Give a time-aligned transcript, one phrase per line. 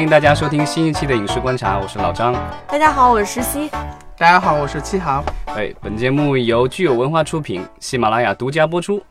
[0.00, 2.32] 欢迎大家收听新一期的影视观察，我是老张。
[2.66, 3.68] 大家好，我是石溪。
[4.16, 5.22] 大家好，我是七航。
[5.44, 9.02] 哎，本节目由具有文化出品，喜马拉雅独家播出。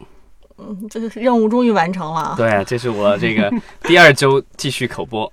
[0.58, 2.34] 嗯，这个任务终于完成了。
[2.36, 3.54] 对，这是我这个
[3.84, 5.32] 第二周继续口播。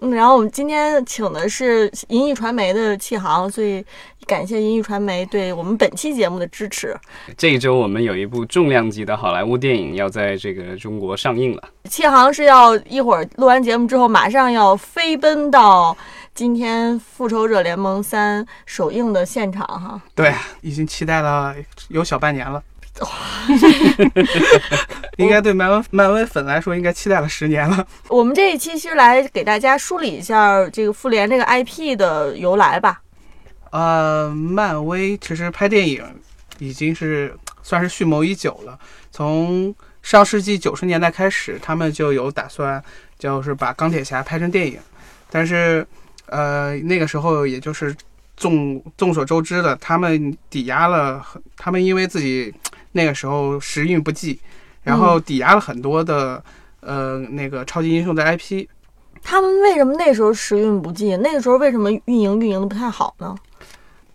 [0.00, 3.84] 嗯，然后我们今天请的是银翼传媒的启航，所以
[4.26, 6.96] 感谢银翼传媒对我们本期节目的支持。
[7.36, 11.62] 这一周我们有一部重量级的好莱坞电影要在这个中国上映了。
[11.84, 15.96] 启航是要一会儿录完节目之后，马上要飞奔到
[16.34, 20.00] 今天《复仇者联盟三》首映的现场哈。
[20.14, 21.54] 对，已经期待了
[21.88, 22.62] 有小半年了。
[25.16, 27.86] 应该对漫威漫威粉来说，应该期待了十年了。
[28.08, 33.00] 我们这一期其实来给大家梳理一下这个复联这个 IP 的由来吧。
[33.70, 36.04] 呃，漫威其实拍电影
[36.58, 38.78] 已经是算是蓄谋已久了。
[39.10, 42.82] 从上世纪九十年代开始，他们就有打算，
[43.18, 44.78] 就是把钢铁侠拍成电影。
[45.30, 45.86] 但是，
[46.26, 47.94] 呃，那个时候也就是
[48.36, 51.24] 众众所周知的，他们抵押了，
[51.56, 52.52] 他们因为自己。
[52.92, 54.40] 那个时候时运不济，
[54.82, 56.42] 然后抵押了很多的
[56.80, 58.66] 呃那个超级英雄的 IP。
[59.22, 61.16] 他们为什么那时候时运不济？
[61.18, 63.36] 那个时候为什么运营运营的不太好呢？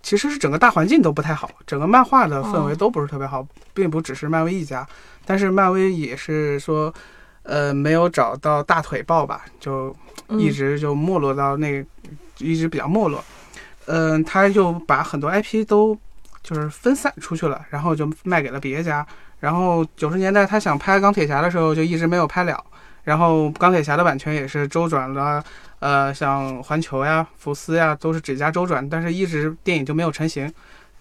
[0.02, 4.88] 其实是整个大环境都不太好，整个漫画的氛围都不是特别好，并不只是漫威一家。
[5.26, 6.94] 但是漫威也是说，
[7.44, 9.96] 呃，没有找到大腿抱吧，就
[10.30, 11.84] 一直就没落到那，
[12.40, 13.24] 一直比较没落。
[13.86, 15.98] 嗯，他就把很多 IP 都。
[16.46, 19.04] 就是分散出去了，然后就卖给了别家。
[19.40, 22.64] 然后九十年代他想拍钢铁侠的时候，就一直没有拍了。
[23.04, 25.44] 然后钢铁侠的版权也是周转了，
[25.80, 30.52] 呃，像环球呀、福斯呀，都是几家周转，但是一直电影就没有成型。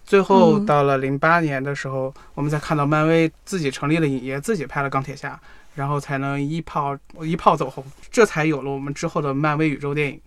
[0.03, 5.39] 最后到了零八年的时候，我们才看到漫威自己成立了影业，自己拍了钢铁侠，
[5.75, 10.19] 然后才能一炮一炮走红，这才有了我们之后的漫威宇宙电影。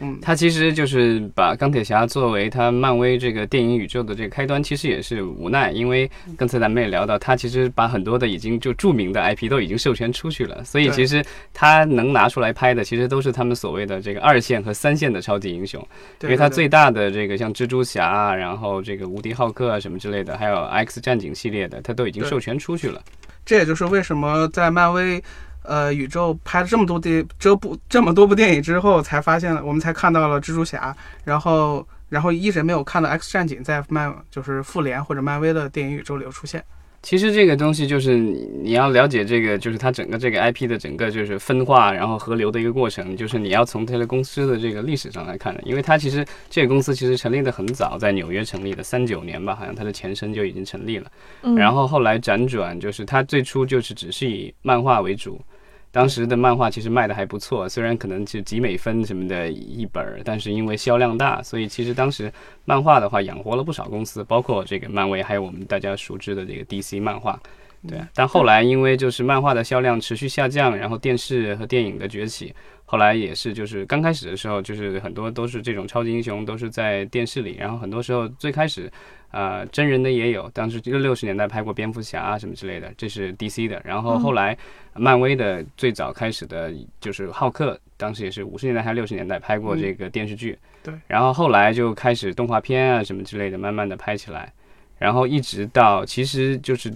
[0.00, 15.80] 嗯，他其实就是把钢铁侠作为他漫威这个电影宇宙的这个开端，其实也是无奈，因为刚才咱们也聊到，他其实把很多的已经就著名的 IP 都已经授权出去了，所以其实他能拿出来拍的，其实都是他们所谓的这个二线和三线的超级英雄，
[16.22, 23.00] 因为他最大的这个像蜘蛛侠啊，然后这个无敌浩克啊什么之类的，还有 X 战警系列的，他都已经授权出去了。
[23.44, 25.22] 这也就是为什么在漫威。
[25.62, 36.62] 呃，宇宙拍了这么多电这部这么多部电影之后，才发现了，我们才看到了蜘蛛侠，然后然后一直没有看到 X 战警在漫就是复联或者漫威的电影宇宙里出现。
[37.04, 51.10] 其实这个东西就是你要了解这个，就是它整个这个 IP 的整个就是分化，然后河流的一个过程，就是你要从它的公司的这个历史上来看的，因为它其实这个公司其实成立的很早，在纽约成立的三九年吧，好像它的前身就已经成立了，
[51.56, 55.40] 然后后来辗转，就是它最初就是只是以漫画为主。
[55.92, 62.32] 当时的漫画其实卖的还不错，虽然可能是几美分什么的一本儿，但是因为销量大，所以其实当时
[62.64, 67.38] 漫画的话养活了不少公司，包括这个漫威，还有我们大家熟知的这个 DC 漫画。
[67.86, 72.54] 对，但后来因为就是漫画的销量持续下降，然后电视和电影的崛起。
[72.92, 78.92] 后来也是，就是刚开始的时候，就是很多都是这种超级英雄都是在电视里，然后很多时候最开始，
[79.30, 83.80] 啊，真人的也有，当时就六十年代拍过蝙蝠侠啊什么之类的，这是 DC 的。
[83.82, 84.54] 然后后来，
[84.92, 86.70] 漫威的最早开始的
[87.00, 90.58] 就是浩克，当时也是五十年代还是六十年代拍过这个电视剧。
[90.82, 90.92] 对。
[91.06, 94.52] 然后后来就开始动画片啊什么之类的，慢慢的拍起来，
[94.98, 96.92] 然后一直到其实就是。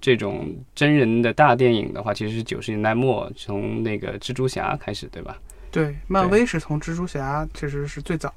[0.00, 5.36] 这种真人的大电影的话，其实是九十年代末从那个蜘蛛侠开始，对吧？
[5.70, 8.32] 对，漫威是从蜘蛛侠其实是最早。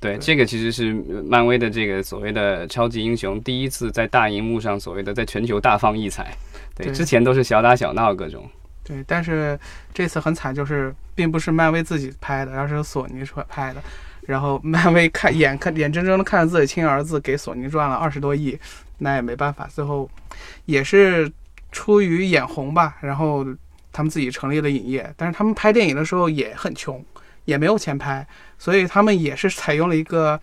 [0.00, 0.92] 对，这个其实是
[1.26, 6.36] 漫威的这个所谓的超级英雄第一次在大荧幕上所谓的在全球大放异彩。
[6.74, 8.46] 对，之前都是小打小闹各种。
[8.82, 9.58] 对，但是
[9.94, 13.82] 这次很惨，就是并不是漫威自己拍的，而是索尼出拍的。
[14.26, 18.58] 然后漫威看眼看眼睁睁的看着自己亲儿子给索尼赚了二十多亿。
[18.98, 20.08] 那也没办法，最后
[20.64, 21.30] 也是
[21.72, 23.44] 出于眼红吧，然后
[23.92, 25.12] 他们自己成立了影业。
[25.16, 27.04] 但是他们拍电影的时候也很穷，
[27.44, 28.26] 也没有钱拍，
[28.58, 30.40] 所以他们也是采用了一个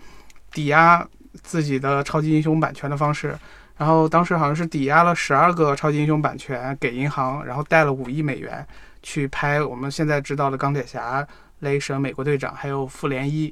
[0.52, 1.08] 抵押
[1.42, 3.38] 自己的超级英雄版权的方式。
[3.78, 8.66] 然后当时好像是抵押了十二个超级英雄版权给银行，然后贷了五亿美元
[9.02, 11.26] 去拍我们现在知道的钢铁侠、
[11.60, 13.52] 雷神、美国队长还有复联一。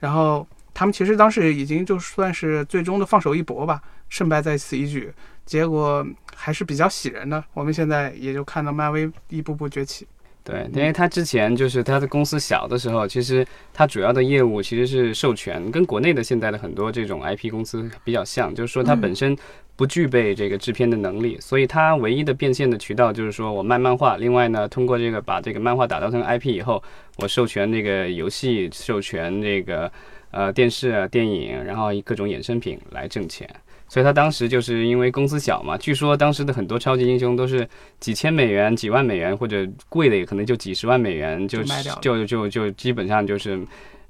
[0.00, 3.80] 然后他们其实当时已经就算是最终的放手一搏吧。
[4.10, 5.10] 胜败在此一举，
[5.46, 7.42] 结果还是比较喜人的。
[7.54, 10.06] 我们现在也就看到漫威一步步崛起。
[10.44, 19.34] 对，因为他之前就是他的公司小的时候，其实他主要的业务其实是授权，跟国内的现在的很多这种 IP 公司比较像，就是说他本身。
[19.76, 26.82] 不具备这个制片的能力，所以他唯一的变现的渠道就是说我卖漫画，另外呢，通过这个把这个漫画打造成 IP 以后，
[27.16, 29.90] 我授权这个游戏，授权这个
[30.30, 33.48] 呃电视啊、电影，然后各种衍生品来挣钱。
[33.88, 37.68] 所以他当时就是因为公司小嘛，据说当时的很多超级英雄都是
[37.98, 41.62] 几千美元、几万美元，或者贵的也可能就几十万美元，就
[42.00, 43.60] 就就就基本上就是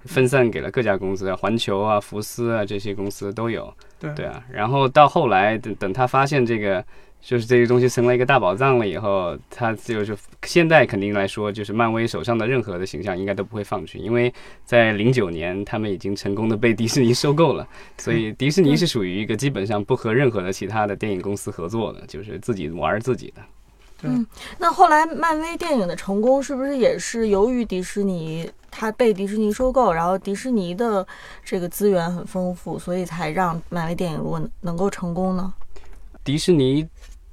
[0.01, 3.73] 分散给了各家公司，环球啊、福斯啊这些公司都有。
[3.99, 6.85] 对对啊，然后到后来等等他发现这个。
[7.21, 14.33] 就是这个东西成了一个大宝藏了以后，他就是现在肯定来说，就是漫威手上的任何的形象应该都不会放弃，因为
[14.65, 17.69] 在零九年他们已经成功的被迪士尼收购了，
[17.99, 23.43] 所以迪士尼是属于一个基本上不和任何的其他的电影公司合作的，就是自己玩自己的。
[24.03, 24.27] 嗯
[24.57, 31.07] 那后来漫威电影的成功，是不是也是由于迪士尼它被迪士尼收购，然后迪士尼的
[31.45, 35.53] 这个资源很丰富，所以才让漫威电影如果能够成功呢？
[36.25, 36.87] 迪士尼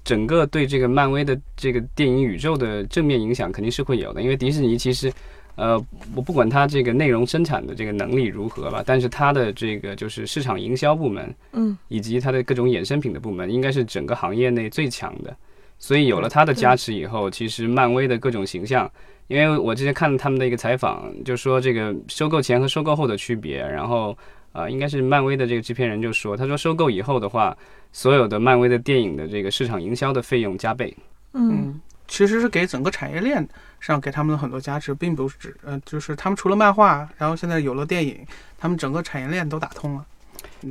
[0.03, 5.11] 整个对这个漫威的这个电影宇宙的正面影响肯定是会有的，因为迪士尼其实，
[5.55, 5.77] 呃，
[6.15, 15.35] 我不管它这个内容生产的这个能力如何吧，但是它的这个就是市场营销部门，嗯，以及它的各种衍生品的部门，应该是整个行业内最强的。
[15.79, 18.89] 所以有了它的加持以后，其实漫威的各种形象，
[19.27, 24.17] 因为我之前看了他们的一个采访，就说这个收购前和收购后的区别，然后
[24.57, 27.55] 呃，应该是漫威的这个制片人就说，他说收购以后的话，
[27.93, 30.91] 所有的漫威的电影的这个市场营销的费用加倍。
[31.33, 33.47] 嗯嗯，其实是给整个产业链
[33.79, 38.25] 上给他们的很多加持，并不是指呃，就是他们除了漫画，然后现在有了电影，
[38.57, 40.03] 他们整个产业链都打通了。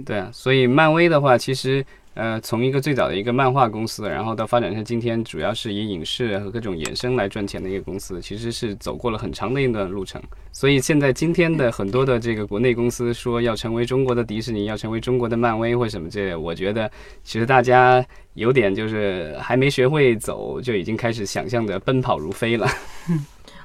[0.05, 1.87] 对啊，所以漫威的话，其实
[2.17, 10.21] 呃，从一个最早的一个漫画公司，然后到发展成今天主要是以影视和各种衍生来赚钱的一个公司，其实是走过了很长的一段路程。
[10.51, 16.91] 所以现在今天的很多的这个国内公司说要成为中国的迪士尼，要成为中国的漫威或什么之类，我觉得
[17.23, 18.03] 其实大家
[18.33, 22.67] 有点就是还没学会走，就已经开始想象着奔跑如飞了。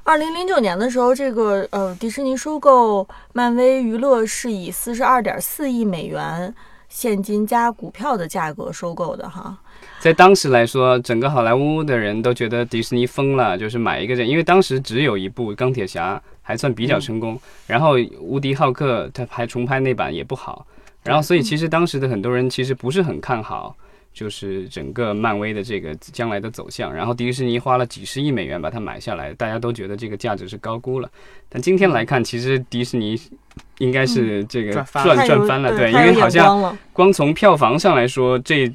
[0.03, 6.53] 二零零九年的时候，这个呃，迪士尼收购漫威娱乐是以四十二点四亿美元
[6.91, 9.57] 现金加股票的价格收购的哈。
[9.99, 20.67] 在当时来说，整个好莱坞的人都觉得迪士尼疯了，就是买一个这，因为当时只有一部钢铁侠还算比较成功，然后无敌浩克他拍重拍那版也不好，
[21.03, 23.75] 然后所以其实当时的很多人其实不是很看好。
[24.13, 31.09] 就是整个漫威的这个将来的走向，然后迪士尼花了几十亿美元把它买下来，大家都觉得这个价值是高估了。
[31.47, 33.17] 但今天来看，其实迪士尼
[33.81, 34.71] 应该是这个
[35.03, 38.71] 赚赚翻了，对，因为好像光从票房上来说，这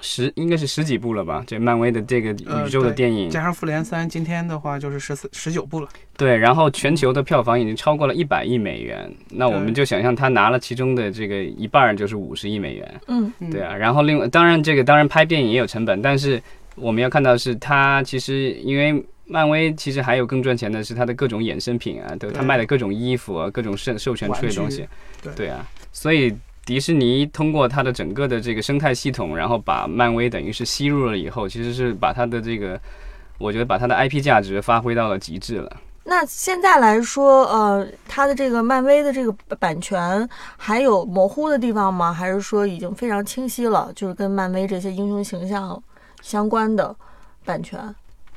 [0.00, 1.44] 十应该是十几部了吧？
[1.46, 5.88] 这漫威的这个呃宇宙的电影，加上复联三，今天的话就是十四十九部了。
[6.16, 13.00] 对，然后全球的票房已经超过了一百亿美元，那我们就想象他拿了其中的这个一半儿，就是五十亿美元。
[13.08, 16.42] 嗯嗯对啊，然后另外当然这个当然拍电影也有成本，但是
[16.76, 24.86] 我们要看到的是它其实因为漫威其实还有更赚钱的是它的各种衍生品啊，对，它卖的各种衣服啊，各种授授权出的东西，
[25.22, 26.34] 对对啊，所以
[26.64, 32.78] 迪士尼通过它的整个的这个生态系统，然后把漫威等于是吸入了以后，其实是把它的这个，
[33.38, 35.76] 我觉得把它的 IP 价值发挥到了极致了。
[36.06, 40.28] 那现在来说，呃，它的这个漫威的这个版权
[40.58, 42.12] 还有模糊的地方吗？
[42.12, 43.90] 还是说已经非常清晰了？
[43.96, 45.82] 就是跟漫威这些英雄形象
[46.20, 46.94] 相关的
[47.42, 47.94] 版权？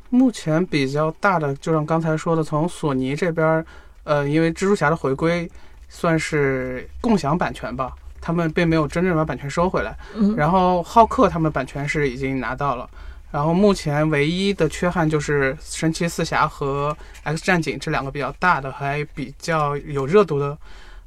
[0.09, 3.65] 目前比较大的，就像刚才说的，从索尼这边儿，
[4.03, 5.49] 呃，因为蜘蛛侠的回归
[5.89, 9.97] 算是共享版权吧，他们并没有真正把版权收回来。
[10.15, 12.89] 嗯，然后浩克他们版权是已经拿到了，
[13.31, 20.57] 然后目前唯一的缺憾就是神奇四侠和 X 战警这两个比较大的还比较有热度的，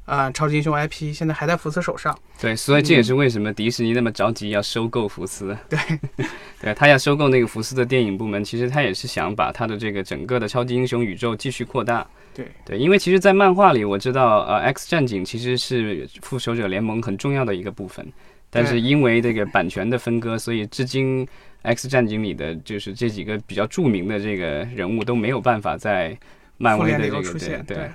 [0.05, 2.17] 呃，超级英雄 IP 现在还在福斯手上。
[2.39, 5.55] 对，所以这也是为什么迪士尼那么着急要收购福斯。
[5.69, 5.79] 对，
[6.59, 12.05] 对他要收购那个福斯的电影部门，其实他也是想把他的这个整个的超级英雄宇宙继续扩大。
[12.33, 18.05] 对对，因为其实，在漫画里我知道，呃，X 战警其实是复仇者联盟很重要的一个部分，
[18.49, 21.27] 但是因为这个版权的分割，所以至今
[21.63, 26.17] X 战警里的就是这几个比较著名的这个人物都没有办法在
[26.57, 27.89] 漫威的这个头出现，对对，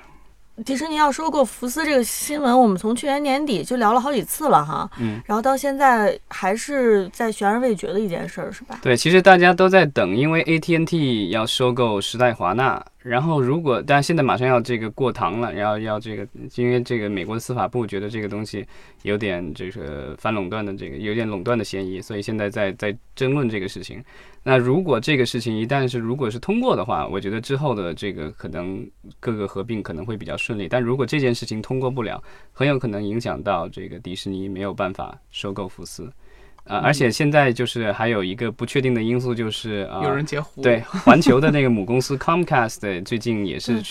[0.65, 4.91] 迪士尼要收购福斯这个新闻，我们从去年年底就聊了好几次了哈。
[4.99, 8.79] 嗯，然后到现在还是在悬而未决的一件事儿，是吧？
[8.81, 18.67] 对，其实大家都在等，因为 AT&T 要收购时代华纳，然后如果但现在马上要这个过堂了，然后要这个，因为这个美国的司法部觉得这个东西
[19.03, 24.03] 有点这个反垄断的这个有点垄断的嫌疑，所以现在在在争论这个事情。
[24.43, 28.85] 那如果这个事情一旦是如果是通过的话，我觉得之后的这个可能
[29.21, 30.69] 各个合并可能会比较顺利。
[30.69, 32.21] 但如果这件事情通过不了，
[32.53, 36.13] 很有可能影响到这个迪士尼没有办法收购福斯。
[36.67, 40.63] 呃，而且现在就是还有一个不确定的因素，就是啊，有人截胡。
[40.63, 43.85] 对，环球的那个母公司 Comcast 最近也是嗯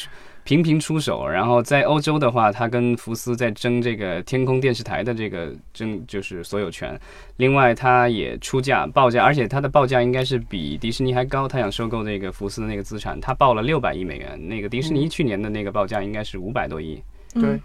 [0.43, 6.95] 频频出手，然后在欧洲的话，他跟福斯在争这个天空电视台的这个争就是所有权。
[7.37, 11.47] 另外，他也出价报价，而且他的报价应该是比迪士尼还高。
[11.47, 17.01] 他想收购那个福斯的那个资产，他报了六百亿美元，那个迪士尼去年的那个报价应该是五百多亿。
[17.33, 17.59] 嗯对，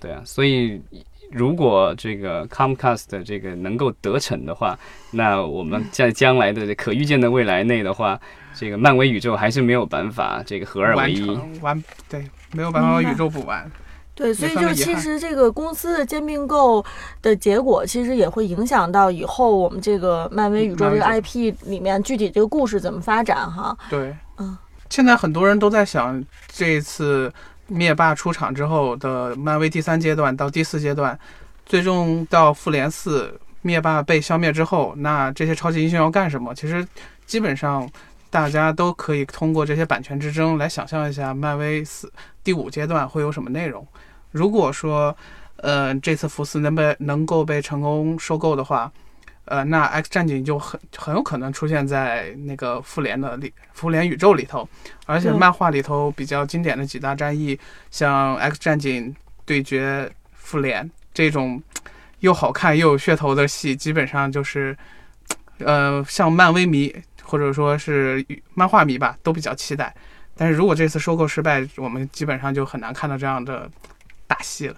[0.00, 0.80] 对啊，所以
[1.30, 4.78] 如果这个 Comcast 的这个能够得逞的话，
[5.10, 8.18] 那我们在将来的可预见的未来内的话，
[8.54, 11.26] 这个漫威宇宙还是没有办法这个合二为一。
[11.26, 13.70] 成完对，没有办法把宇宙补完。
[14.16, 16.84] 对，所以就其实这个公司的兼并购
[17.20, 23.76] 的结果，其实也会影响到以后我们这个漫威宇宙这个 IP 里面具体这个故事怎么发展哈。
[23.90, 24.56] 对，嗯，
[24.88, 27.32] 现在很多人都在想，这次
[27.66, 31.18] 灭霸出场之后的漫威第三阶段到第四阶段，
[31.64, 36.54] 最终到复联四，灭霸被消灭之后，那这些超级英雄要干什么？
[36.54, 36.86] 其实
[37.26, 37.88] 基本上
[38.28, 43.86] 大家都可以通过这些版权之争来想象一下，漫威四第五阶段会有什么内容。
[44.30, 45.16] 如果说，
[45.56, 48.92] 呃，这次福斯能被能够被成功收购的话，
[49.46, 54.68] 呃，那 X 战警就很很有可能出现在那个复联的里复联宇宙里头，
[55.06, 57.58] 而且漫画里头比较经典的几大战役，
[57.90, 61.62] 像 X 战警对决复联这种
[62.20, 64.74] 又好看又有噱头的戏，基本上就是，
[65.58, 68.24] 呃，像漫威迷或者说是
[68.54, 69.94] 漫画迷吧，都比较期待。
[70.36, 73.70] 但是如果这次收购失败，我们基本上就很难看到这样的
[74.26, 74.76] 大戏了。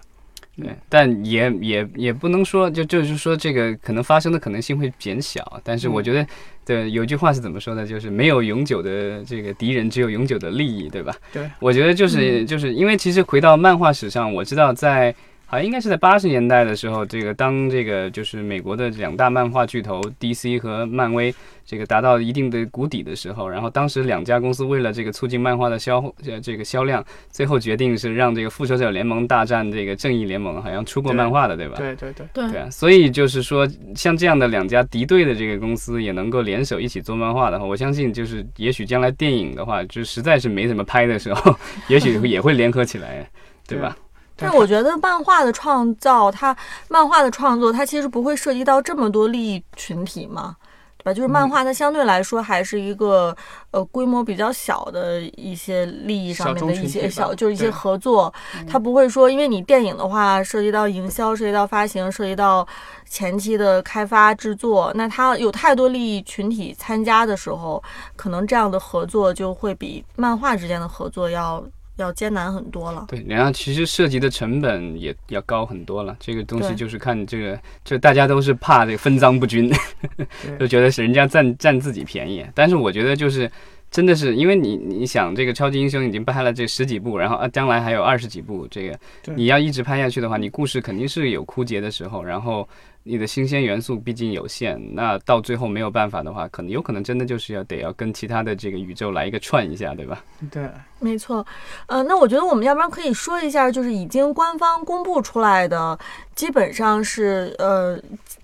[0.59, 6.27] 对，但也也也不能说，就就是说这个可能发生的可能性会减小，但是我嗯觉得，
[6.65, 7.85] 对，有句话是怎么说的？
[7.85, 11.15] 就是没有永久的这个敌人，只有永久的利益，对吧？
[11.31, 15.13] 对，我觉得就是就是因为其实回到漫画史上，我知道在
[15.49, 21.33] 好像应该是在八十年代的时候，这个当这个就是美国的两大漫画巨头 DC 和漫威
[21.65, 31.75] 这个达到一定的谷底的时候，然后当时两家公司为了这个促进漫画的销呃这个销量，最后决定是让这个复仇者联盟大战这个正义联盟，好像出过漫画的，对吧？
[31.77, 41.55] 对对对，对对啊，所以就是说，像这样的两家敌对的这个公司也能够联手一起做漫画的话，我相信就是也许将来电影的话，就实在是没怎么拍的时候，
[41.87, 43.25] 也许也会联合起来，
[43.65, 43.95] 对吧？
[44.37, 46.55] 但是我觉得漫画的创造，它
[46.87, 50.55] 漫画的创作，它其实不会涉及到这么多利益群体嘛，
[50.99, 51.13] 对吧？
[51.13, 53.35] 就是漫画它相对来说还是一个
[53.71, 58.31] 呃规模比较小的一些利益上面的一些小，就是一些合作，
[58.69, 62.67] 它不会说因为你电影的话涉及到营销、涉及到发行、涉及到
[63.09, 67.81] 前期的开发制作，那它有太多利益群体参加的时候，
[68.15, 71.63] 可能这样的合作就会比漫画之间的合作要
[71.97, 73.05] 要艰难很多了。
[73.09, 76.15] 对，然后其实涉及的成本也要高很多了。
[76.19, 79.71] 这个东西就是看这个，就大家都是怕这个分赃不均，
[80.59, 82.45] 就觉得是人家占占自己便宜。
[82.55, 83.49] 但是我觉得就是
[83.91, 88.99] 真的是因为你你想这个超级英雄已经拍了这十几部，然后啊将来还有二十几部，这个
[89.35, 92.67] 你要一直拍下去的话，你故事肯定是有枯竭的时候，然后
[93.07, 100.21] 你的新鲜元素毕竟有限，那到最后没有办法的话，可能有可能真的就是要得要跟其他的这个宇宙来一个串一下，对吧？
[100.51, 101.45] 对，没错，
[101.85, 105.97] 呃，那我觉得我们要不然可以说一下，就是已经官方公布出来的，
[106.35, 107.97] 基本上是呃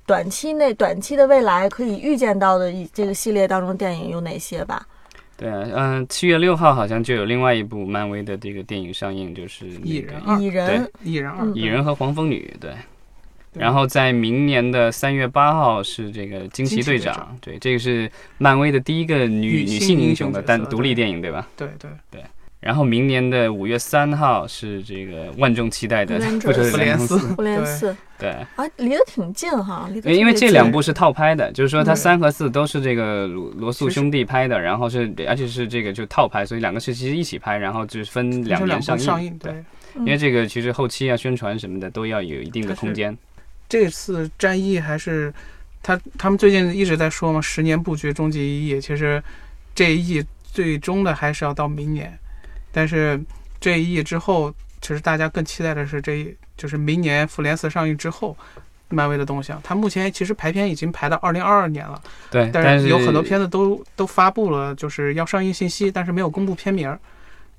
[0.06, 4.88] 短期内、短期的未来可以预见到的一这个系列当中电影有哪些吧？
[5.36, 12.72] 对啊，嗯、七月六号好像就有另外一部漫威的这个电影上映，就是那个蚁人二蚁人，蚁人二嗯，蚁人和黄蜂女，对。
[13.54, 13.62] 对。
[13.62, 21.48] 然后在明年的三月八号是这个惊奇队长长，对，这个是漫威的第一个女女女性英雄的单独立电影，对吧？
[21.56, 21.90] 对对。
[22.12, 22.22] 对，
[22.60, 27.66] 然后明年的五月三号是这个万众期待的复仇者联盟四，复联对。
[27.66, 27.96] 四。
[28.20, 39.64] 对，啊，离得挺近哈，离得因为这两部是套拍的，就是说它对三和四都是这个罗罗素兄弟拍的，然后是而且是这个就套拍，所以两个是其实一起拍，然后就是分两年上映，对，对。
[40.00, 43.18] 因为这个其实后期啊、宣传什么的都要有一定的空间。
[43.74, 45.34] 这次战役还是
[45.82, 48.80] 他他们最近一直在说嘛，十年布局终极一役。
[48.80, 49.24] 其实
[49.74, 52.16] 这一役最终的还是要到明年，
[52.72, 53.20] 但是
[53.60, 58.38] 这一役之后，其实大家更期待的是这一就是明年复联四上映之后。
[58.90, 62.00] 漫威的动向，它目前其实排片已经排到二零二二年了，
[62.30, 67.00] 对，但但是有很多片子都都发布了，就是要上映信息，但是没有公布片名儿。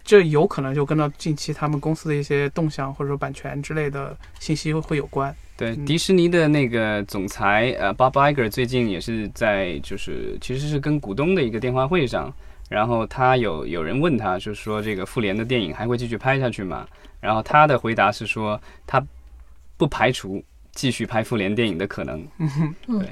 [0.05, 5.35] 这有可能就跟到近期他们公司的一些动向或者说版权之类的信息会有关。
[5.57, 12.33] 对，嗯迪士尼的那个总裁呃 Bob Iger 最近也是在就是其实是跟股东的一个电话会上，
[12.69, 16.87] 然后他有有人问他，就是说这个复联的电影还会继续拍下去吗？
[17.21, 19.05] 然后他的回答是说他
[19.77, 20.43] 不排除
[20.75, 22.27] 继续拍复联电影的可能。
[22.87, 23.09] 对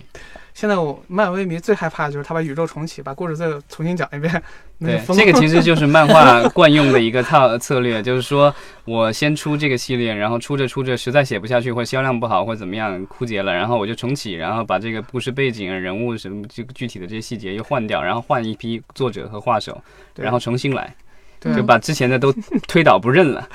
[0.55, 4.43] 现在我漫威迷最害怕的就是他把宇宙重启，把故事再重新讲一遍。
[4.79, 8.55] 对 这个其实就是漫画惯用的一个套策略，就是说
[8.85, 19.81] 我先出这个系列，然后出着出着实在写不下去，或者销量不好，或者怎么样枯竭了，然后我就重启，然后把这个故事背景、人物什么这个具体的这些细节又换掉，然后换一批作者和画手，
[20.17, 20.95] 然后重新来，
[21.41, 22.31] 对就把之前的都
[22.69, 23.49] 推倒不认了。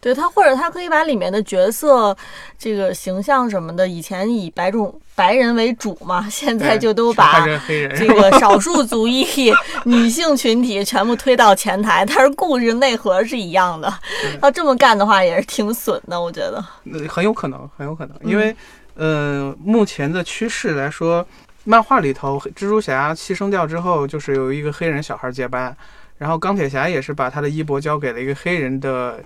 [0.00, 2.16] 对他，或者他可以把里面的角色
[2.58, 9.52] 这个形象什么的，以前以白种白人为主嘛，现在就都把这个少数族裔
[9.84, 13.92] 女性群体全部推到前台，但是故事内核是一样的。
[14.40, 16.64] 要这么干的话，也是挺损的，我觉得。
[16.84, 18.56] 那很有可能，很有可能，因为，
[18.94, 21.26] 呃，目前的趋势来说，
[21.64, 25.76] 漫画里头蜘蛛侠牺牲掉之后，就是有一个黑人小孩接班，
[26.16, 29.22] 然后钢铁侠也是把他的衣钵交给了一个黑人的，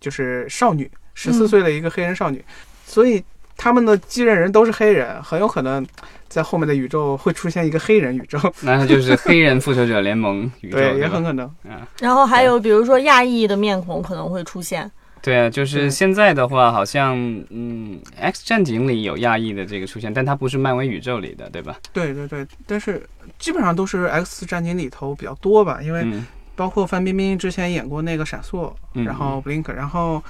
[0.00, 1.48] 就是少女，十四嗯。
[1.48, 2.44] 岁的一个黑人少女，
[2.84, 3.22] 所以
[3.56, 5.84] 他们的继任人都是黑人，很有可能
[6.28, 11.46] 在后面的宇宙会出现一个黑人宇宙， 那就是黑人复仇者联盟 宇宙，对，对也很可能。
[11.68, 11.86] 啊。
[12.00, 14.90] 然后还有比如说亚裔的面孔可能会出现，
[15.20, 17.16] 对啊，就是现在的话，好像
[17.50, 21.76] 嗯，《X 战警》里有亚裔的这个出现，但它不是漫威宇宙里的，对吧？
[21.92, 23.04] 对对对，但是
[23.38, 26.24] 基本上都是 X 战警里头比较多吧，因为嗯
[26.58, 30.20] 包括范冰冰之前演过那个闪烁，嗯然后 Blink，然后，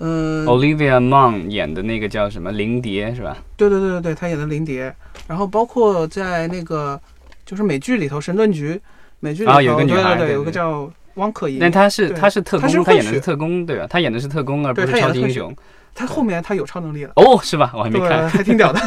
[0.00, 3.36] 嗯、，Olivia Munn 演的那个叫什么灵蝶是吧？
[3.56, 4.92] 对对对对对，她演的灵蝶，
[5.28, 7.00] 然后包括在那个
[7.44, 8.74] 就是美剧里头《神盾局》，
[9.20, 13.86] 美剧里头、啊有个女孩对对对对，有个叫汪可盈，但他是对他是特工，她演的是特工，对吧？
[13.88, 15.54] 她演的是特工，而不是超级英雄。
[15.94, 17.12] 她后面她有超能力了。
[17.14, 17.70] 哦，是吧？
[17.72, 18.28] 我还没，看。
[18.28, 18.80] 还挺屌的，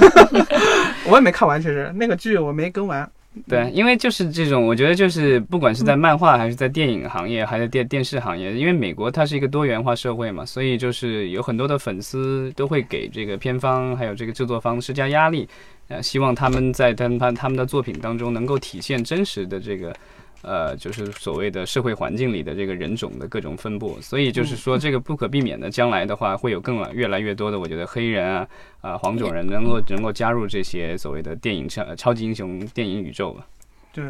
[1.07, 3.09] 我也没看完，其实那个剧我没跟完。
[3.47, 15.47] 对，因为就是这种，我觉得就是不管是在漫画还是在电影行业，还是电电视行业，因为美国它是一个多元化社会嘛，所以就是有很多的粉丝都会给这个片方还有这个制作方施加压力，
[15.87, 19.95] 呃，希望他们在他们他们的作品当中能够体现真实的这个。
[20.41, 28.47] 呃，就是所谓的社会环境里的这个人种的各种分布，所以就是说，这个不可避免的，将来的话会有更越来越多的，我觉得黑人啊，
[28.81, 33.45] 啊、黄种人能够能够加入这些所谓的电影超超级英雄电影宇宙吧。
[33.91, 34.05] 对，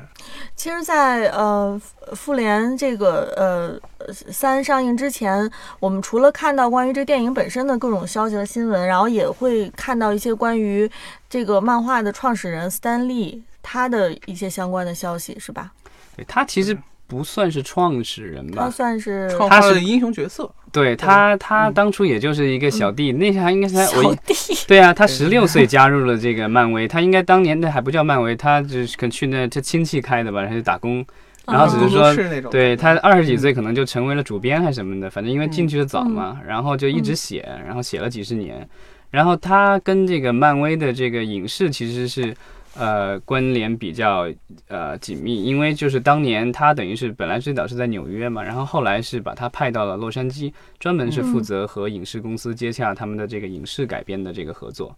[0.58, 1.82] 其实在，呃
[2.14, 10.88] 复联这个呃三上映之前，我们除了看到关于这电影本身的各种消息和新闻，然后也会看到一些关于
[11.30, 15.72] 这个漫画的创始人斯丹利他的一些相关的消息，是吧？
[16.20, 16.78] 对他其实
[17.08, 18.54] 不算是创始人吧。
[18.58, 18.70] 他吧？
[18.70, 24.34] 算是创他是英雄角色，对他，他当初也就是一个小弟，那时候应该是我弟，
[24.68, 31.04] 对啊，他十六岁加入了这个漫威，他应该当年那还不叫漫威，他就是可能去那他亲戚开的吧，然后就打工，
[31.48, 32.14] 然后只是说。
[32.52, 36.12] 对他二十几岁可能就成为了主编还是什么的，反正因为进去的早嗯。
[36.12, 38.68] 嘛，然后就一直写，然后写了几十年，
[39.10, 42.36] 然后他跟这个漫威的这个影视其实是。
[42.78, 44.32] 呃，关联比较
[44.68, 54.96] 呃紧密，因为就是当年他等于是本来最早是在纽约嘛，然后后来是把他派到了洛杉矶，专门是负嗯责和影视公司接洽他们的这个影视改编的这个合作。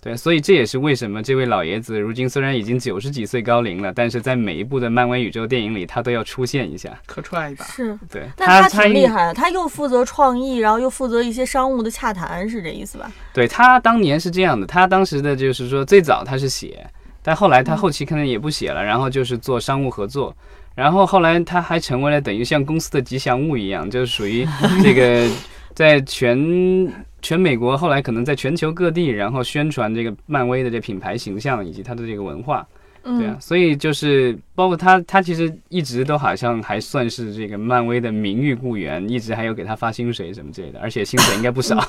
[0.00, 6.96] 对，所以这也是为什么这位老爷子如今虽然已经九十几岁高龄了，但是在每一部的漫威宇宙电影里，他都要出现一下。
[7.04, 7.64] 客串一把。
[7.64, 13.10] 是，对但他他挺厉害的，他又负责创意，然后又负责一些商务的洽谈，是这意思吧？
[13.34, 16.88] 对他当年是这样的，他当时的就是说最早他是写，
[17.22, 20.34] 但后来他后期可能也不写了，然后就是做商务合作。
[20.74, 24.46] 然后后来他还成为了等于像公司的吉祥物一样，就是属于
[24.82, 25.28] 这个
[25.74, 26.38] 在全
[27.20, 32.66] 全美国，后来可能在全球各地，然后宣传这个漫威的这品牌形象以及它的这个文化。
[33.02, 41.82] 对啊嗯，，所以就是包括他，他其实一直都好像还算是这个漫威的名誉雇员，一直还有给他发薪水什么之类的，而且薪水应该不少。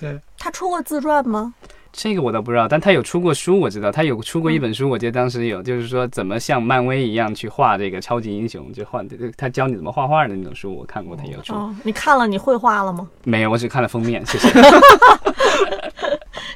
[0.00, 1.54] 对 他出过自传吗？
[1.92, 9.02] 这个我倒不知道，但他有出过书，我知道他有出过一本书，我记得当时有，就是说怎么像漫威一样去画这个超级英雄，就画
[9.36, 11.54] 他教你怎么画画的那种书，我看过，他有出。
[11.54, 13.08] 哦，你看了，你会画了吗？
[13.24, 14.48] 没有，我只看了封面，谢谢。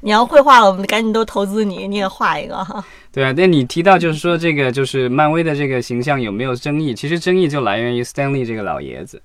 [0.03, 2.83] 你要会画了，我们赶紧都投资你，你也画一个哈。
[3.13, 6.95] 对啊，那你提到就是说这个就是漫威的这个形象有没有争议？
[6.95, 9.21] 其实争议就来源于 Stanley 这个老爷子，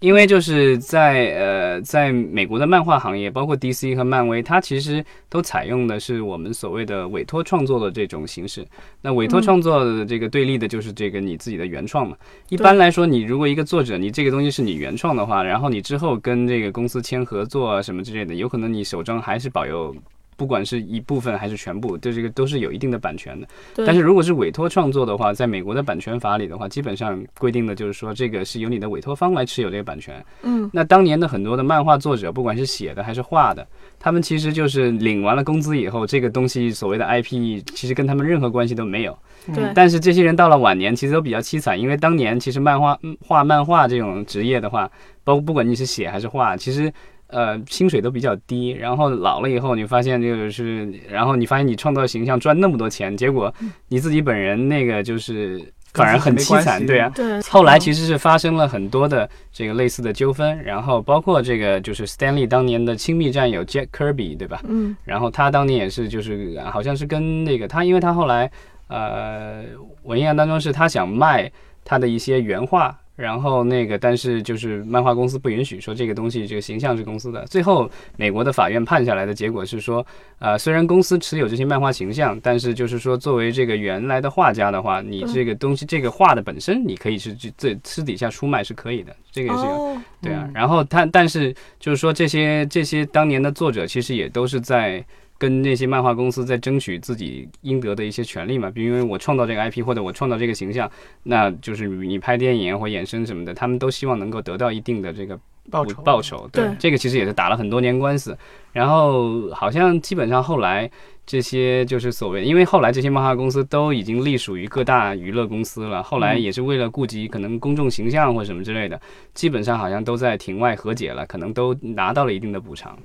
[0.00, 8.66] 因为就是在呃在美国的漫画行业，包括 DC 和漫威，它其实都采用的是我们所谓的委托创作的这种形式。
[9.00, 12.16] 那委托嗯创作的这个对立的就是这个你自己的原创嘛。
[12.50, 19.96] 一般来说，你如果一个作者你这个东西是你原创的话，然后你之后跟这个公司签合作啊什么之类的，有可能你手中还是保有
[20.36, 23.46] 不管是一部分还是全部，对这个都是有一定的版权的。
[23.74, 30.24] 对但是如果是委托创作的话，在美国的版权法里的话，基本上规定的就是说，这个是由你的委托方来持有这个版权。
[30.42, 33.66] 嗯那当年的很多的漫画作者，不管是写的还是画的，
[33.98, 39.16] 他们其实就是领完了工资以后，这个东西所谓的 IP，其实跟他们任何关系都没有。
[39.54, 44.90] 对但是这些人到了晚年，其实都比较凄惨，因为当年其实漫画、嗯画漫画这种职业的话，
[45.22, 46.92] 包括不管你是写还是画，其实
[47.28, 48.70] 呃薪水都比较低。
[48.70, 53.52] 然后老了以后，你发现就是，然后你发现你创造形象赚那么多钱，结果
[53.88, 55.60] 你自己本人那个就是
[55.94, 57.10] 反而很凄惨，对啊。
[57.14, 64.60] 对，后来其实是发生了很多的这个类似的纠纷，然后包括这个就是 Stanley 当年的亲密战友 Jack Kirby，对吧？
[64.68, 68.50] 嗯然后他当年也是，就是好像是跟那个他，因为他后来，
[68.88, 69.64] 呃，
[70.02, 71.50] 我印象当中是他想卖
[71.82, 77.44] 他的一些原画，然后那个，但是就是漫画公司不允许，说这个东西这个形象是公司的。
[77.46, 80.06] 最后美国的法院判下来的结果是说，
[80.38, 89.70] 呃，虽然公司持有这些漫画形象，但是就是说作为这个原来的画家的话，你这个东西这个画的本身，你可以是这这私底下出卖是可以的，这个也是有。
[89.70, 95.02] 哦，对啊嗯，然后他但是就是说这些这些当年的作者其实也都是在
[95.38, 100.90] 跟那些漫画公司在争取自己应得的一些权利嘛，比如因为我创造这个 IP 或者我创造这个形象，
[101.22, 105.38] 那就是你拍电影或衍生什么的，他们都希望能够得到一定的这个
[105.70, 106.48] 报酬报酬。
[106.52, 108.36] 对，对这个其实也是打了很多年官司，
[108.72, 110.90] 然后好像基本上后来。
[111.28, 119.00] 这些就是所谓，因为后来这些漫画公司都已经隶属于各大娱乐公司了，后来嗯也是为了顾及可能公众形象或什么之类的，
[119.34, 122.96] 基本上好像都在庭外和解了，可能都拿到了一定的补偿。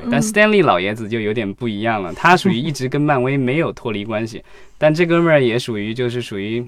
[0.00, 4.42] 对，但嗯 Stanley 老爷子就有点不一样了，他属于一直跟漫威没有脱离关系，
[4.78, 6.64] 但这哥们儿也属于就是属于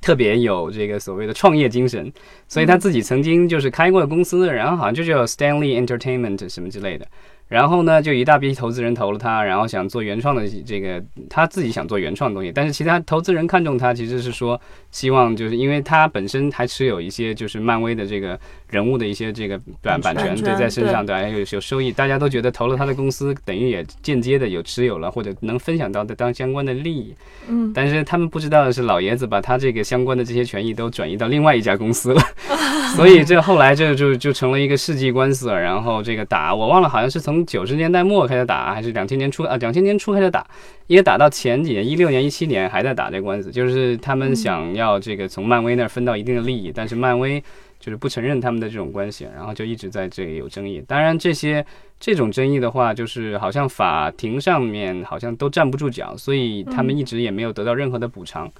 [0.00, 2.12] 特别有这个所谓的创业精神，
[2.48, 7.06] 所以他自己曾经就是开过公司，然后好像就叫 Stanley Entertainment 什么之类的。
[7.48, 18.36] 然后呢，就一大批投资人投了他，然后想做原创的这个，他自己想做原创的东西，但是其他投资人看中他，其实是说希望就是因为他本身还持有一些就是漫威的这个
[18.68, 27.14] 人物的一些这个版版权版权对在身上，对，还有有收益，大家都觉得投了他的公司，等于也间接的有持有了或者能分享到的当相关的利益。
[27.48, 32.20] 嗯，但是他们不知道的是，老爷子把他这个相关的这些权益都转移到另外一家公司了，
[32.96, 35.60] 所以这后来这就就成了一个世纪官司了。
[35.60, 39.56] 然后这个打我忘了，好像是从九十年代末开始打，还是两千年初啊？
[39.58, 40.44] 两千年初开始打，
[40.88, 47.42] 也打到前几年，一六年、一七年还在打这官司，就是他们想要这个从漫威那儿分到一定的利益，但是漫威
[47.86, 50.82] 就是不承认他们的这种关系，然后就一直在这里有争议。
[50.86, 51.64] 当然这些。
[51.98, 58.52] 这种争议的话，就是好像法庭上面好像都站不住脚，所以他们一直也没有得到任何的补偿，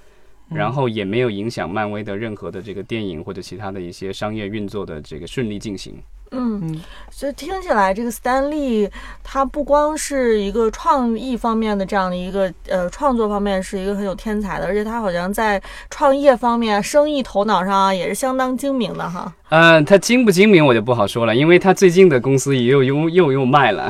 [0.49, 5.93] 然后也没有影响漫威的任何的这个电影或者其他的一些商业运作的这个顺利进行。
[6.31, 8.89] 嗯嗯，所以听起来，这个斯丹利
[9.23, 19.31] 他不光是一个创意方面的这样的一个呃创作方面是一个很有天才的，而且他好像在创业方面、生意头脑上啊也是相当精明的哈。
[19.49, 23.89] 呃，他精不精明我就不好说了，因为他最近的公司也又又又又卖了。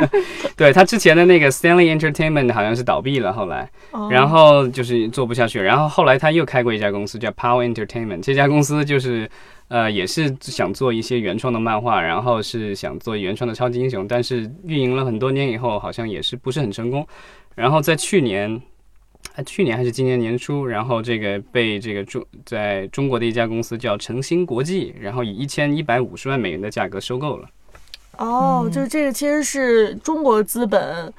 [0.56, 9.30] 对他之前的那个 Stanley Entertainment 好像是倒闭了，后来，哦然后就是做不下去，然后后来他又开过一家公司叫 Power Entertainment，这家公司就是。
[9.70, 17.06] 呃，也是想做一些原创的漫画，然后是想做原创的超级英雄，但是运营了很多年以后，好像也是不是很成功。
[17.54, 18.60] 然后在去年，
[19.46, 27.48] 去年还是今年年初，然后这个被这个中在中国的一家公司叫诚兴国际，然后以一千一百五十万美元的价格收购了。
[28.18, 31.14] 哦，就是这个其实是中国资本。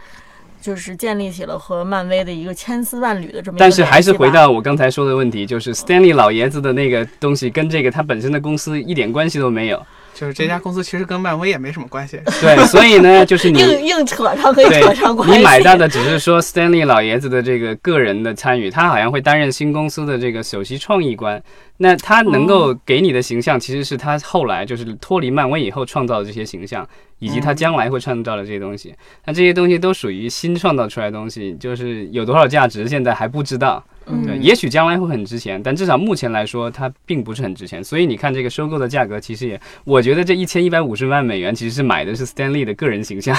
[0.61, 9.85] 就是建立起了和漫威的一个千丝万缕的这么一个但是还是回到我刚才说的问题，就是 Stanley 老爷子的那个东西跟这个他本身的公司一点关系都没有。
[10.13, 12.19] 就是这家公司其实跟漫威也没什么关系。
[12.41, 15.37] 对，所以呢，就是你硬硬扯上可以对扯上关系。
[15.37, 21.41] 你买到的只是说 Stanley 老爷子的这个个人的参与，他好像会担任新公司的这个首席创意官。
[21.77, 28.93] 那他能够给你的形象，其实是他后来就是脱离漫威以后创造的这些形象，以及他将来会创造的这些东西。
[29.25, 33.83] 那这些东西都属于新创造出来的东西，就是有多少价值，现在还不知道。
[34.07, 37.83] 嗯对，也许将来会很值钱，但至少目前来说，它并不是很值钱。
[37.83, 43.37] 所以你看这个收购的价格，其实也，我觉得这一千一百五十万美元其实是买的是 Stanley 的个人形象。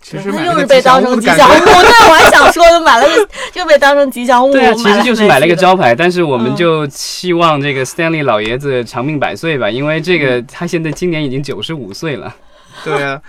[0.00, 5.76] 其实他又是被当成吉祥物， 对，我还想说的，买了个又被当成吉祥物，对啊，其实就是买了一个招。
[5.76, 12.34] 牌，但是我们嗯就期望这个 Stanley 老爷子长命百岁吧，因为这个他现在今年已经九十五岁了。
[12.84, 13.22] 对啊，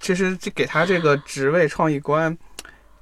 [0.00, 2.36] 其实这给他这个职位创意官，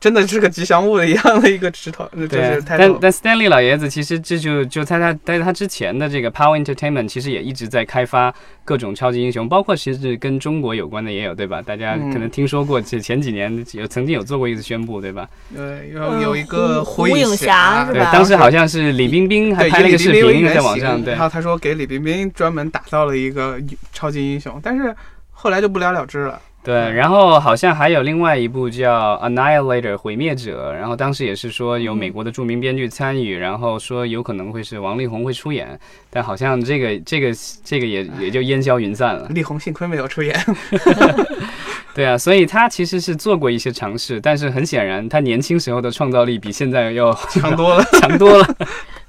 [0.05, 8.31] 真的是个吉祥物一样的一个石头，就对是，但但 Stanley 老爷子其实这就就在他在他之前的这个 Power Entertainment，其实也一直在开发
[8.67, 11.63] 各种超级英雄，包括其实跟中国有关的也有，对吧？
[11.63, 15.27] 大家嗯可能听说过，这前几年有曾经有做过一次宣布，对吧？
[15.57, 15.79] 呃
[16.21, 21.23] 有一个火影影侠对，当时好像是李冰冰还，拍了一个视频在网上，对然。
[21.23, 23.59] 后他说给李冰冰专门打造了一个
[23.95, 24.95] 超级英雄，但是
[25.31, 26.39] 后来就不了了之了。
[26.65, 37.31] 对，然后好像还有另外一部叫《Annihilator》毁灭者，然后当时也是说有美国的著名编剧参与，然后说有可能会是王力宏会出演，但好像这个这个
[37.63, 39.29] 这个也也就烟消云散了。
[39.29, 40.35] 力宏幸亏没有出演
[41.95, 47.85] 对啊，所以他其实是做过一些尝试，但是很显然他年轻时候的创造力比现在要强多了。
[48.01, 48.57] 强多了。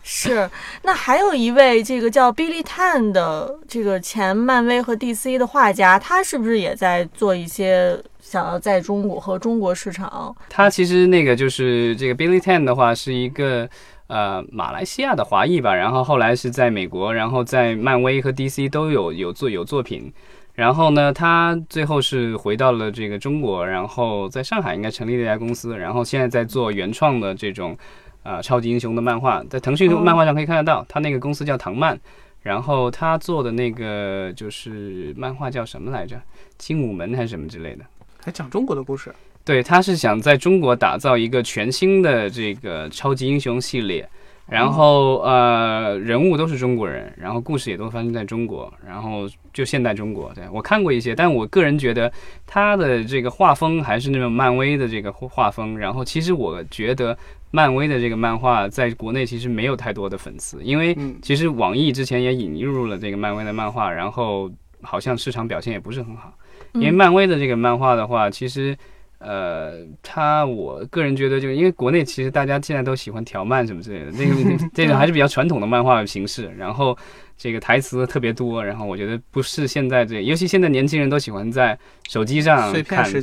[0.07, 0.47] 是，
[0.83, 10.35] 那还有一位这个叫 Billy Tan 的这个前漫威和 DC 的画家，他是不是也在做一些想要在中国和中国市场？
[10.47, 13.67] 他其实那个就是这个 Billy Tan 的话是一个
[14.05, 20.13] 呃马来西亚的华裔吧，然后后来是在美国，然后在漫威和 DC 都有有做有作品。
[20.53, 27.75] 然后呢，他最后是回到了这个中国，然后在上海应该成立了一家公司，然后现在在做原创的这种
[28.25, 30.85] 呃超级英雄的漫画，在腾讯哦漫画上可以看得到。
[30.89, 31.97] 他那个公司叫唐漫，
[32.41, 36.19] 然后他做的那个就是漫画叫什么来着？
[36.57, 37.85] 精武门还是什么之类的。
[38.23, 44.09] 还讲中国的故事，对，他是想在中国打造一个全新的这个超级英雄系列，
[44.47, 50.31] 然后呃，人物都是中国人，然后故事也都发生在中国，然后就现代中国。
[50.35, 52.11] 对我看过一些，但我个人觉得
[52.45, 55.77] 他的这个画风还是那种漫威的这个画风。
[55.77, 57.17] 然后其实我觉得
[57.51, 66.31] 漫威的这个漫画在国内其实没有太多的粉丝，因为嗯，其实网易之前也引入了这个漫威的漫画，然后好像市场表现也不是很好。
[66.73, 68.77] 因为嗯漫威的这个漫画的话，其实，
[69.25, 76.95] 呃，它我个人觉得，就因为国内其实大家现在都喜欢调漫什么之类的，那个 这种还是比较传统的漫画形式，然后
[77.35, 81.75] 这个台词特别多，然后我觉得不是现在这，尤其现在年轻人都喜欢在
[82.07, 83.21] 手机上看，对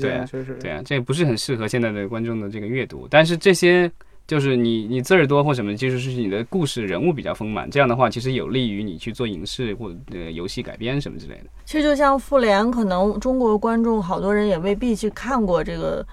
[0.60, 3.06] 对啊，这不是很适合现在的观众的这个阅读。
[3.08, 3.88] 但是这些
[4.32, 11.50] 就是你你字儿多或什么，就是你的故事人物比较丰满，这样的话其实有利于你去做影视或呃游戏改编什么之类的。
[11.66, 16.06] 其实就像复联，可能中国观众好多人也未必去看过这个，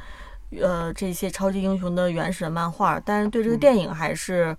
[0.59, 4.53] 呃，这些超级英雄的原始漫画，但是对这个嗯电影还是，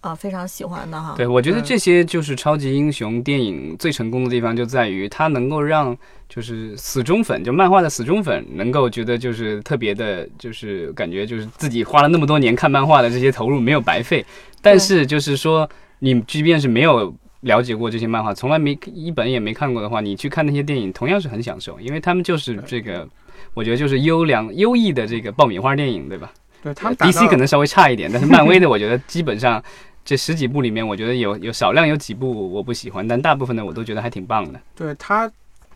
[0.00, 1.14] 呃，非常喜欢的哈。
[1.16, 5.96] 对，我觉得嗯这些就是超级英雄电影最成功的地方，就在于它能够让
[6.28, 14.24] 就是死忠粉，就漫画的死忠粉，能够觉得就是特别的，就是感觉就是自己花了那么多年看漫画的这些投入没有白费。
[14.62, 23.08] 但是就是说，你即便是没有了解过这些漫画，从来没一本也没看过的话，你去看那些电影，同样是很享受，因为他们就是这个，
[23.52, 26.32] 我觉得就是优良优异的这个爆米花电影，对吧？
[26.60, 29.62] 对他们 DC 可能稍微差一点，但是漫威的 我觉得基本上
[30.08, 34.58] 这十几部里面，我觉得有有少量有几部我不喜欢，但大部分的我都觉得还挺棒的。
[34.74, 35.30] 对他，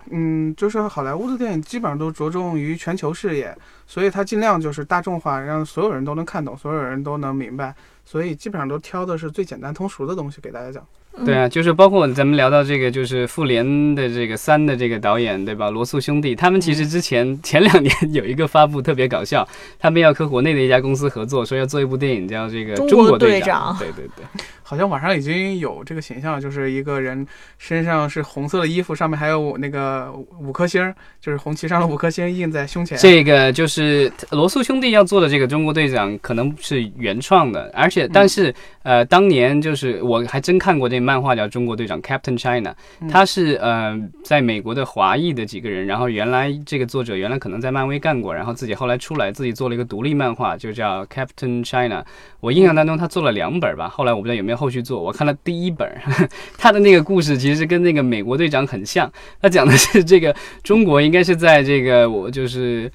[0.08, 3.54] 嗯，就是好莱坞的电影基本上都着重于全球视野，
[3.86, 10.82] 所以他尽量就是大众化，让所有人都能看懂，所有人都能明白，所以基本上都挑的是最简单通俗的东西给大家讲。
[10.82, 15.68] 嗯对啊，就是包括咱们聊到这个，就是复联的这个三的这个导演，对吧？
[15.68, 19.46] 罗素兄弟，他们其实之前前两年有一个发布特别搞笑，
[19.78, 23.76] 他们要和国内的一家公司合作，说要做一部电影叫这个中中国队长。
[23.76, 24.24] 长对对对，
[24.62, 27.26] 好像网上已经有这个形象，就是一个人
[27.58, 30.10] 身上是红色的衣服，上面还有那个
[30.40, 32.96] 五颗星儿，就是红旗上的五颗星印在胸前。
[32.96, 52.02] 这个就是罗素兄弟要做的这个中国队长，可能是原创的，而且但是、呃，当年就是我还真看过这漫画叫《中国队长 Captain China》，嗯他是呃在美国的华裔的几个人，然后原来这个作者原来可能在漫威干过，然后自己后来出来自己做了一个独立漫画，就叫 Captain China。
[52.40, 55.02] 我印象当中他做了两本吧，后来我不知道有没有后续做。
[55.02, 55.86] 我看了第一本，
[56.56, 62.90] 他的那个故事其实跟那个美国队长很像，他讲的是这个中国应该是在这个我就是。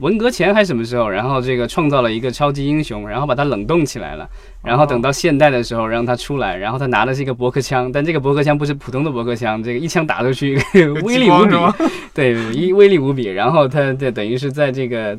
[0.00, 4.28] 文革前还是什么时候，然后这个创造了一个超级英雄，然后把他冷冻起来了，
[4.64, 10.58] 然后等到现代的时候让他出来，然后他拿的是一个驳壳枪，但这个驳壳枪不是普通的驳壳枪，这个一枪打出去
[11.04, 11.56] 威力无比，
[12.14, 12.34] 对，
[12.72, 13.26] 威力无比。
[13.26, 15.16] 然后他这等于是在这个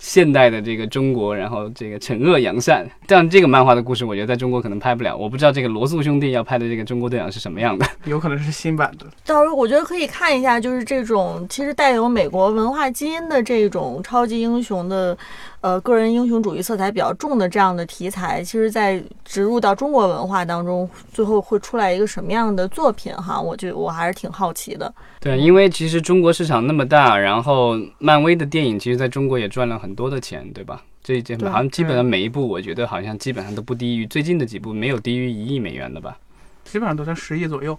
[0.00, 2.84] 现代的这个中国，然后这个惩恶扬善。
[3.06, 5.16] 但这个漫画的故事，我觉得在中国可能拍不了。
[5.16, 7.86] 我不知道这个罗素兄弟要拍的这个中国队长是什么样的。
[8.06, 9.06] 有可能是新版的。
[9.26, 15.16] 到时候我觉得可以看一下，就是这种其实带有美国文化基因的这种超级英雄的，
[15.62, 23.38] 呃，个人英雄主义色彩比较重的这样的题材，其实在植入到中国文化当中，最后会出来一个什么样的作品哈？
[23.40, 24.92] 我觉得我还是挺好奇的。
[25.20, 30.82] 对，因为其实中国市场那么大，然后漫威的电影其实在中国也赚了很多的钱，对吧？
[31.02, 36.16] 这一件好像基本上每一部，我觉得好像基本上都不低于最近的几部，没有低于一亿美元的吧？
[36.64, 37.78] 基本上都在十亿左右。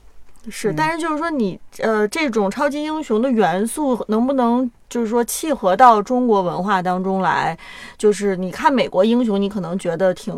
[0.49, 7.57] 是，嗯但是就是说你呃，这种超级英雄的元素能不能就是说契合到中国文化当中来？
[7.97, 10.35] 就是你看美国英雄，你可能觉得挺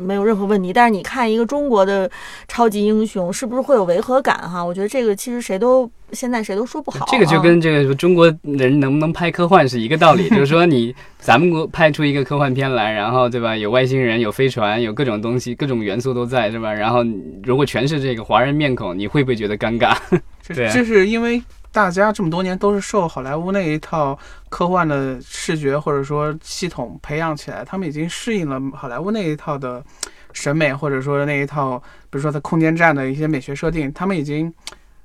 [0.00, 2.08] 没有任何问题，但是你看一个中国的
[2.46, 4.64] 超级英雄，是不是会有违和感哈？
[4.64, 7.08] 我觉得这个其实谁都现在谁都说不好啊。
[7.10, 16.72] 这个就跟这个中国人能不能拍科幻是一个道理，就是说你 咱们国拍出一个科幻片来，然后对吧，有外星人，有飞船，有各种东西，各种元素都在，是吧？
[16.72, 17.04] 然后
[17.42, 19.96] 如果全是这个华人面孔，你会不会觉得尴尬？
[20.54, 29.84] 对啊这是因为大家这么多年都是受好莱坞那一套科幻的视觉或者说系统培养起来，他们已经适应了好莱坞那一套的
[30.32, 31.78] 审美，或者说那一套，
[32.10, 34.52] 比如说在空间站的一些美学设定，他们已经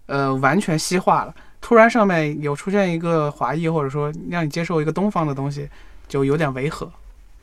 [0.06, 1.36] 呃完全西化了。
[1.62, 5.70] 突然上面有出现一个华裔，或者说让你接受一个东方的东西，
[6.08, 6.92] 就有点违和。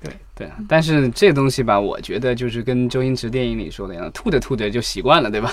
[0.03, 5.53] 对对，但是这东西吧，我觉得就是跟周星驰电影里说的一样，吐着吐着就习惯了，对吧？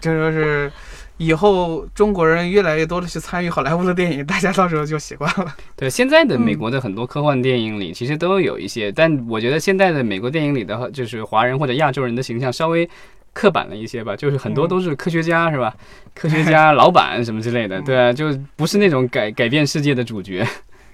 [0.00, 0.72] 这 就是
[1.18, 5.54] 以后中国人越来越多的去参与好莱坞的电影，大家到时候就习惯了。
[5.76, 12.88] 对，现在的嗯美国的很多科幻电影里，其实都有一些，但我觉得现在的美国电影里的，就是华人或者亚洲人的形象稍微
[13.32, 15.74] 刻板了一些吧，就是很多嗯都是科学家，是吧？
[16.14, 20.46] 科学家、老板什么之类的，嗯对啊，就 不是那种改改变世界的主角，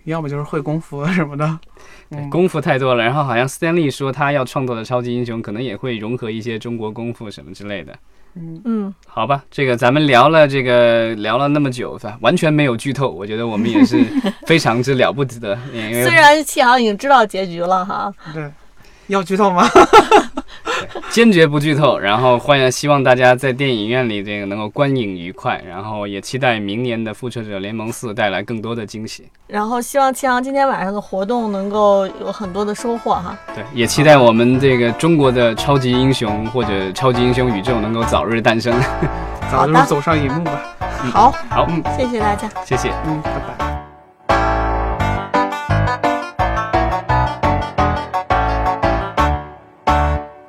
[0.04, 1.58] 要么就是会功夫什么的。
[2.10, 3.04] 嗯，功夫太多了。
[3.04, 7.94] 然后好像斯坦利说他要创作的超级英雄，可能也会融合一些中国功夫什么之类的。
[8.36, 12.18] 嗯，嗯，好吧，这个咱们聊了这个聊了那么久，是吧？
[12.20, 14.04] 完全没有剧透，我觉得我们也是
[14.46, 18.50] 非常之了不得，因为虽然七航已经知道结局了哈，对，
[19.06, 19.68] 要剧透吗？
[21.14, 29.28] 坚决不剧透，然后欢迎希望大家在电影院里这个能够观影愉快，然后也期待明年的《复仇者联盟四》带来更多的惊喜。
[29.46, 33.38] 然后希望齐阳今天晚上的活动能够有很多的收获哈。
[33.54, 38.74] 对，也期待我们这个中国的超级英雄或者超级英雄宇宙能够早日诞生。
[39.52, 40.60] 早日走上荧幕吧。
[41.12, 42.50] 好，好，嗯谢谢大家。
[42.64, 42.90] 谢谢。
[43.06, 43.83] 嗯，拜拜。